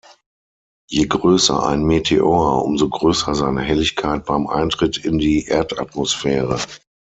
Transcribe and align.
Je 0.89 1.05
größer 1.07 1.61
ein 1.63 1.83
Meteor, 1.83 2.65
umso 2.65 2.89
größer 2.89 3.35
seine 3.35 3.61
Helligkeit 3.61 4.25
beim 4.25 4.47
Eintritt 4.47 4.97
in 4.97 5.19
die 5.19 5.45
Erdatmosphäre. 5.45 6.57